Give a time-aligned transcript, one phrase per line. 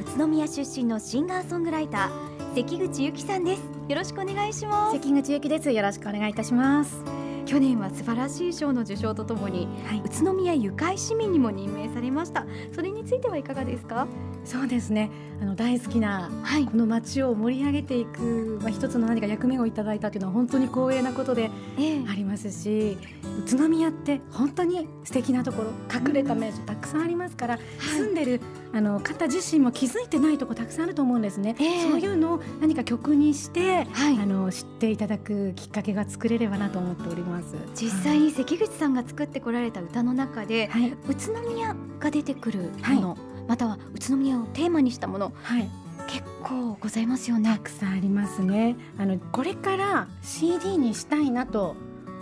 [0.00, 3.62] 宇都宮出身のシンガーソングライター関口由紀さんです。
[3.86, 4.98] よろしくお願いします。
[4.98, 5.70] 関口由紀です。
[5.70, 7.04] よろしくお願いいたします。
[7.44, 12.46] 去年は素晴らしい賞の受賞とともに、はい、宇都宮ゆかい市民にも任命されました。
[12.74, 14.06] それについてはいかがですか？
[14.44, 15.10] そうですね。
[15.40, 21.50] あの大好きな、はい、この街を盛り上げていく、まあ、一つの何か役目をいただいたというのは本当に光栄なことで
[22.08, 28.40] ありますし、えー、宇都宮って本当に素敵なところ隠れた名所たくさんありますから、住んでる
[28.74, 37.56] あの方自身も気づいてないとこたくさんあると思うんですね、えー、そういうのを何か曲にして、はい、あの知っていただくきっかけが作れればなと思っております。
[37.74, 45.68] 実際に関口さんが作ってこられた歌の中で、はい、宇都宮が出てくるもの、はい、または宇都宮をテーマにしたもの、はい、
[46.06, 47.52] 結構ございますよね。
[47.52, 48.76] たくさんありますね。
[48.96, 51.74] あのこれから CD にしたいなと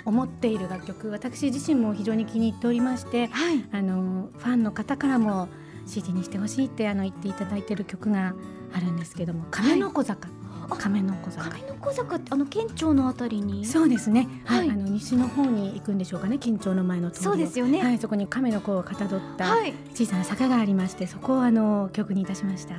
[0.06, 5.48] 思っている楽曲私自身も非常に気に入っておりまして、はい、あのファンの方からも
[5.84, 8.34] CD にしてほしいってあの言っていただいている曲が
[8.72, 10.38] あるんですけども「亀の子坂」はい、
[10.77, 11.50] 亀の子坂。
[11.50, 13.64] 亀の子坂ってあの県庁のあたりに？
[13.64, 19.56] そうですね、はい、あの西の方に行くんでしょうかね県庁の前のそうですよね、はい、そこに亀の子をかたどった
[19.94, 22.74] 小さな坂がありまして、そこをあの曲にいたしました。
[22.74, 22.78] へ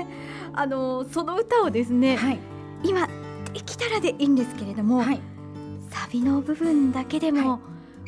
[0.00, 0.06] え、
[0.52, 2.38] あのその歌をですね、はい、
[2.82, 5.20] 今できたらでいいんですけれども、はい、
[5.90, 7.60] サビの部分だけでも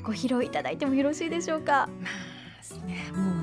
[0.02, 1.88] ご披露いただいてもよろしいでしょうか？
[2.00, 2.10] まあ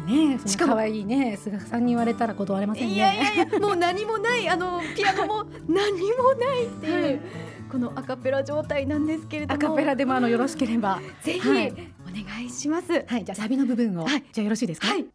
[0.08, 2.94] ね、しかも可愛いね、菅さんに言われたら断れませんね。
[2.94, 7.04] いやいやいや、もう何もない、あのピアノも何もないっていう。
[7.04, 7.22] はい、
[7.72, 9.66] このアカペラ状態なんですけれども。
[9.66, 11.74] アカペラでもあのよろしければ、ぜひ、はい、お
[12.12, 13.06] 願いします。
[13.06, 14.88] はい、じゃあサビの部分を、はい、じゃあよろしいですか？
[14.88, 15.06] はい。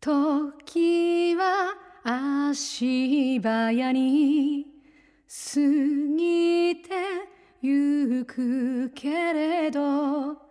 [0.00, 4.66] 時は足早に
[5.26, 5.60] 過
[6.16, 6.90] ぎて
[7.62, 10.45] ゆくけれど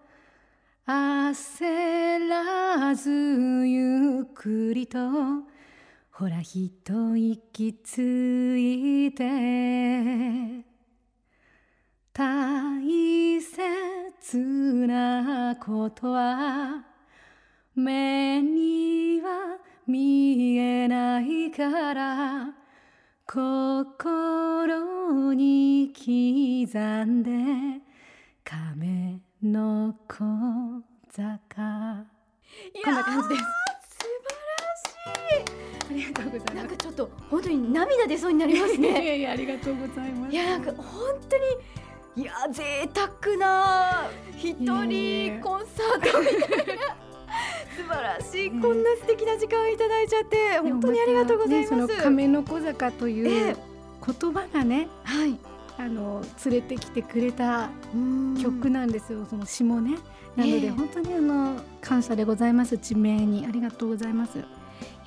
[2.95, 4.97] ずゆっくりと
[6.11, 6.71] ほら一
[7.17, 10.63] 息ついて
[12.13, 14.37] 大切
[14.87, 16.85] なことは
[17.75, 22.53] 目には見えないから
[23.27, 27.31] 心に刻んで
[28.45, 30.23] 亀の小
[31.11, 32.04] 坂。
[32.83, 33.41] こんな感じです。
[33.41, 33.47] 素
[34.25, 36.05] 晴らしい。
[36.05, 36.55] ありがとうございます。
[36.55, 38.89] なんかちょっと本当に涙出そうになりますね。
[39.03, 40.33] いやいやありがとうございます。
[40.33, 46.27] いやなんか本当にいや贅沢な一人コンサートみ
[46.65, 46.95] たいな。
[47.75, 53.57] 素晴らしい、こんな素敵な時間をいただいちゃって本当にありがとうございます、ね、その亀の小坂という
[54.05, 57.69] 言葉がね、えー、はいあの連れてきてくれた
[58.41, 59.25] 曲なんですよ。
[59.29, 59.97] その詩もね。
[60.35, 62.77] なので、本当にあの感謝でございます。
[62.77, 63.45] 地名に。
[63.45, 64.39] ありがとうございます。
[64.39, 64.41] い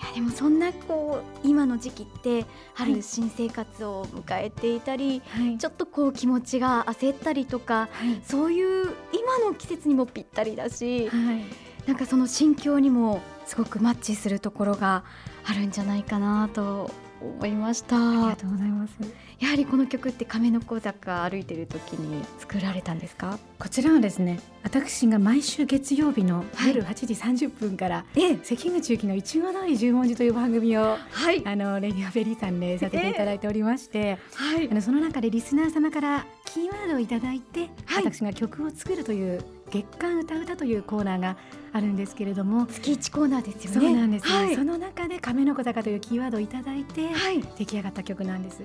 [0.06, 11.44] やでもそんなこう今の時期って春新生活を迎えていたり、はい、ちょっとこう気持ちが焦ったりとか、はい、そういう今の季節にもぴったりだし、はい、
[11.86, 15.04] なんかその心境にもすごくマッチするところが
[15.44, 16.90] あるんじゃないかなと
[17.20, 17.96] 思いました。
[17.96, 18.94] ありがとうございます。
[19.40, 23.38] やはりこの曲って亀の子坂歩いてる時に作られたんですか？
[23.58, 41.36] こちらはですね私が毎週月曜日の夜8時30分から、はい、関口由紀のいちご通り十文字という番組を、はい、あのレディオベリーさんでさせていただいておりまして、えー、はい、あのその中でリスナー様からキーワードをいただいて、はい、私が曲を作るという月刊歌歌というコーナーが
[41.72, 43.88] あるんですけれども月一コーナーですよね。
[43.88, 48.62] そうなんです、はい、その中で亀の子坂というキーワードをいただいて、はい、出来上がった曲なんです。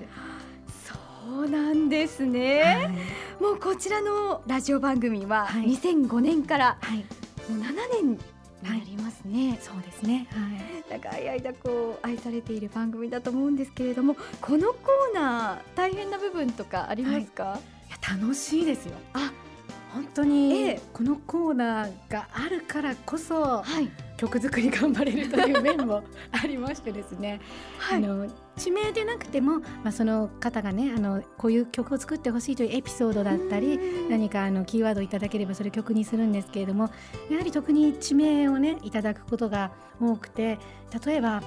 [1.26, 6.98] そうなんですね、はい、もうこちらのラジオ番組は2005年から、はい、
[7.50, 8.18] もう7年に
[8.62, 18.94] なりますね、はい、そうですね、はい、長い間こう愛されている番組だと思うんですけれどもこのコーナー大変な部分とかありますか、はい、いや楽しいですよ。
[19.14, 19.32] あ
[19.94, 26.02] 本当にこのコーナーがあるからこそ、はい、曲作り頑張れるという面も
[26.32, 27.40] ありましてですね、
[27.78, 28.26] はい、あの
[28.56, 33.78] 地名でなくても、まあ、その方がねあのこういう曲を作ってほしいというエピソードだったり
[34.10, 36.90] 何かあのキーワードいただければそれ曲にするんですけれども
[37.30, 39.70] やはり特に地名をねいただくことが
[40.00, 40.58] 多くて
[41.06, 41.40] 例えば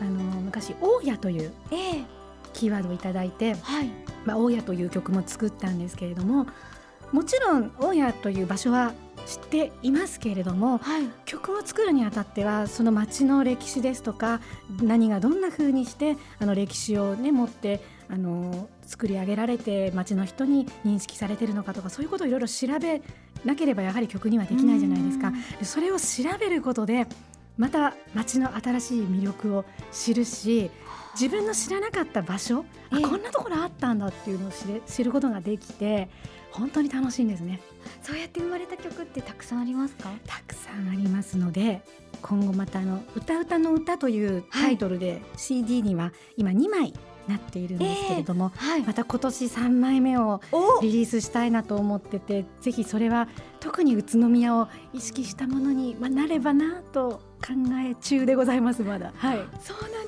[0.00, 1.52] あの昔「大家」という
[2.52, 3.90] キーワードをいただいて、はい、
[4.26, 6.46] まあ、大家という曲も作ったんですけれども
[7.12, 8.92] もちろん大家という場所は
[9.26, 14.40] 知っていますけれども、はい、曲を作るにあたってはその町の歴史ですとか
[14.82, 23.00] 何がどんな風にしてあの歴史をね持ってあの作り上げられて町の人に認識されてるのかとかそういうことをいろいろ調べ
[23.44, 25.32] なければやはり曲にはできないじゃないですか。
[25.62, 27.06] それを調べることで
[27.56, 30.70] また街の新しい魅力を知るし
[31.14, 36.08] 自分の知らなかった場所、えー、こんなところあったんだっていうのを知れ知ることができて
[36.50, 37.60] 本当に楽しいんですね。
[38.02, 40.10] そうやって生まれた曲ってたくさんありますか？
[40.26, 41.82] たくさんありますので
[42.22, 46.94] 今後またあの「歌歌の歌」というタイトルで CD には今2枚
[47.28, 50.40] なっているんですけれども、えーはい、また今年3枚目を
[50.82, 53.28] リリースしたいなと思っててぜひそれは
[53.60, 57.52] 特に宇都宮を意識したものに、まあ、なればなと考
[57.82, 60.03] え中でございますまだ、はい、そうなん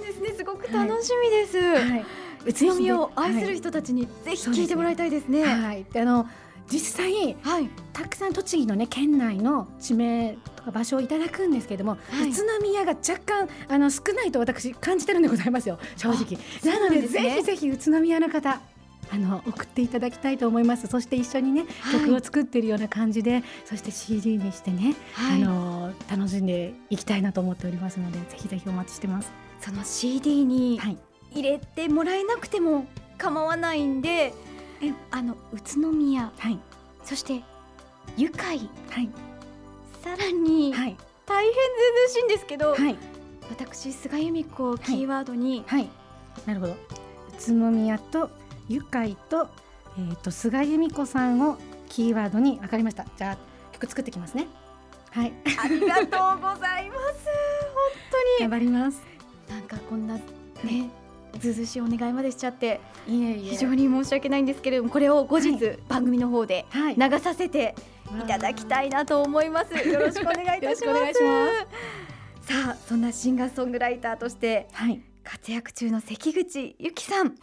[0.66, 1.90] く楽しみです、はい。
[1.90, 2.04] はい、
[2.46, 5.44] 宇都宮を愛する人たちにぜひ聞いてもらいたいですね。
[5.44, 6.26] はい、あの
[6.68, 15.78] 実際、はい、たくさん栃木のね県内の地名とか場所をいただくんですけれども、はい、宇都宮が若干あの少ないと私感じてるんでございますよ。
[15.96, 16.38] 正直。
[16.64, 18.60] なので、ね、ぜひぜひ宇都宮の方
[19.08, 20.88] あの送っていただきたいと思います。
[20.88, 30.80] そして一緒にね、はい、曲を作っているような感じでそして CD にしてね、はい、あの楽しんでいきたいなと思っておりますのでぜひぜひお待ちしてますその CD に
[31.32, 32.86] 入れてもらえなくても
[33.18, 34.34] 構わないんで、
[34.80, 34.92] え。
[35.10, 36.58] あの宇都宮、はい、
[37.04, 37.42] そして
[38.16, 38.58] 愉快、
[38.90, 39.10] はい、
[40.02, 42.96] さらに、はい、大変ずうずしいんですけど、はい、
[43.50, 45.90] 私菅由美子をキーワードに、はい、はい、
[46.46, 46.72] なるほど。
[46.72, 46.76] 宇
[47.48, 48.30] 都宮と
[48.68, 49.48] 愉快と,、
[49.98, 51.56] えーと、菅由美子さんを
[51.88, 53.06] キーワードに分かりました。
[53.16, 53.38] じゃあ
[53.72, 54.46] 曲作ってきますね。
[55.10, 55.32] はい。
[55.62, 57.26] ありがとうございます。
[57.74, 57.90] 本
[58.38, 58.50] 当に。
[58.50, 59.15] 頑張ります
[59.48, 60.90] なんかこんなね
[61.38, 66.64] ずずしいお願いまでしちゃって非常に申し訳ないんですけれどもこれを後日、番組の方で
[66.96, 67.74] 流させて
[68.18, 71.12] いただきたいなと思います、はい、よろしくお願いいたします。
[72.40, 74.68] さあそんなシンガーソングライターとして
[75.24, 77.34] 活躍中の関口由紀さん、はい、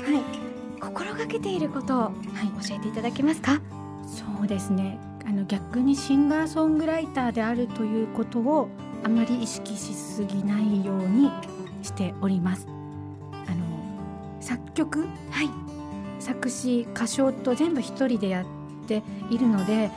[0.81, 3.61] 心がけていることを、はい、教えていただけますか？
[4.07, 4.97] そうですね。
[5.25, 8.69] あの逆にシンガーソングライターであるということを
[9.03, 11.29] あまり意識しすぎないように
[11.83, 12.67] しております。
[14.43, 15.49] 作曲、はい、
[16.19, 18.45] 作詞歌唱と全部一人でやっ
[18.87, 19.89] ているので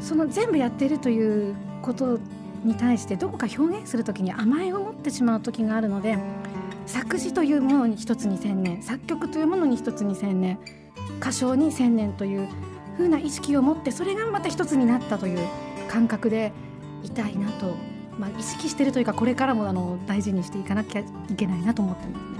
[0.00, 2.18] その全部やってるということ
[2.62, 6.18] に対してどこか表現する時に甘えを持ってしまう時があるので
[6.84, 10.58] 作詞というものに一つに専念作曲というものに一つに専念
[11.20, 12.48] 歌唱に専念という
[12.96, 15.38] ふうな意識を持ってそれがまた一つになったという
[15.88, 16.52] 感覚で
[17.02, 17.74] いたいなと、
[18.20, 21.04] まあ、意識してるというかこれからもあの大事にしていかなきゃい
[21.36, 22.30] けないなと思ってます。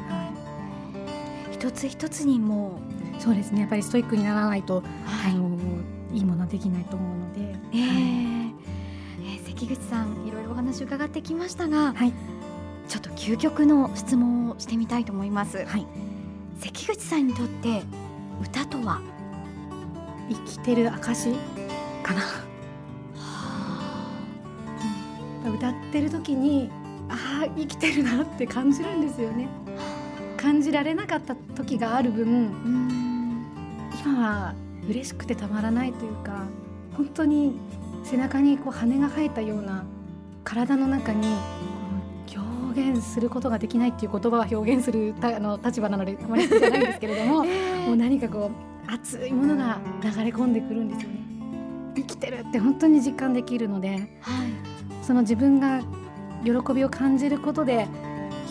[1.52, 2.78] 一つ一つにも
[3.18, 3.60] そうですね。
[3.60, 5.58] やっぱりストイックにならないと、はい、あの
[6.12, 7.40] いいものできないと思うので、
[7.72, 8.54] えー、はい、
[9.36, 12.12] えー、関口さんいろいろお話伺ってきましたが、はい、
[12.88, 15.86] ちょっと究極の質問をしてみたいと思います、はい、
[16.60, 17.82] 関口さんにとって
[18.42, 19.00] 歌とは？
[20.30, 21.34] 生きてる証
[22.02, 22.22] かな、
[25.60, 26.70] 歌ってる時に
[27.10, 29.46] ああ生きてるなって感じるんですよね。
[30.38, 32.50] 感じられなかった時がある分
[34.02, 34.54] 今は
[34.88, 36.46] 嬉しくてたまらないというか
[36.96, 37.60] 本当に
[38.04, 39.84] 背中にこう羽が生えたような
[40.44, 41.28] 体の中に
[42.34, 47.44] 表現することができないっていう言葉は表現するあの立場なのであまり好きじゃないんですけれども、
[47.84, 48.50] もう何かこ
[48.88, 51.20] う熱いものが流れ込んでくるんですよね。
[51.96, 54.69] 生きてるって本当に実感できるので、はい、
[55.10, 55.80] その自分が
[56.44, 57.88] 喜びを感じることで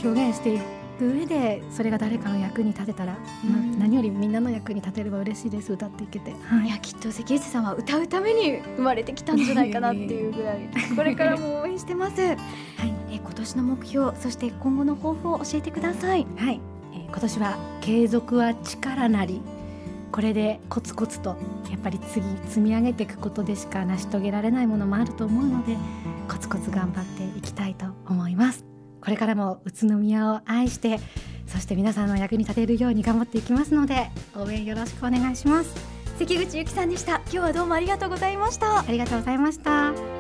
[0.04, 0.60] 表現してい
[1.00, 12.38] 上でそれが誰かの役に立てたら、まあ、何よりみんなの役に立てれば嬉しいです歌っていけて、はい、いやきっと関口さんは歌うために生まれてきたんじゃないかなっていうぐらいこれからも応援してます、 はい、
[13.10, 16.28] え今年の目標そして今後の抱負を教えてください。
[16.36, 16.60] はい、
[16.94, 19.42] えー、今年は継続は力なり
[20.12, 21.38] これでコツコツと
[21.72, 25.78] やっぱり次積み上げていくことでしか成し遂げられないものもあると思うので
[26.30, 28.66] コツコツ頑張っていきたいと思います。
[29.02, 31.00] これからも宇都宮を愛して
[31.48, 35.74] そして皆さんの役に立てるように頑張っていきますので応援よろしくお願いします。
[36.20, 37.16] 関口由紀さんでした。
[37.16, 38.80] 今日はどうもありがとうございました。
[38.80, 40.19] ありがとうございました。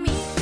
[0.00, 0.39] me.